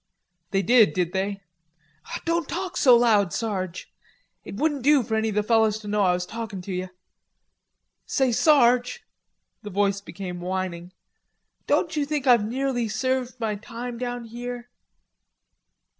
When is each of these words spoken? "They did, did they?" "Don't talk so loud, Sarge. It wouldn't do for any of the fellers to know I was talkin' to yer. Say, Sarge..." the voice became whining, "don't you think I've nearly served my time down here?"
"They 0.49 0.63
did, 0.63 0.93
did 0.93 1.13
they?" 1.13 1.43
"Don't 2.25 2.49
talk 2.49 2.75
so 2.75 2.97
loud, 2.97 3.31
Sarge. 3.31 3.93
It 4.43 4.55
wouldn't 4.55 4.81
do 4.81 5.03
for 5.03 5.13
any 5.13 5.29
of 5.29 5.35
the 5.35 5.43
fellers 5.43 5.77
to 5.77 5.87
know 5.87 6.01
I 6.01 6.13
was 6.13 6.25
talkin' 6.25 6.63
to 6.63 6.73
yer. 6.73 6.89
Say, 8.07 8.31
Sarge..." 8.31 9.03
the 9.61 9.69
voice 9.69 10.01
became 10.01 10.41
whining, 10.41 10.91
"don't 11.67 11.95
you 11.95 12.07
think 12.07 12.25
I've 12.25 12.43
nearly 12.43 12.87
served 12.87 13.39
my 13.39 13.53
time 13.53 13.99
down 13.99 14.23
here?" 14.23 14.71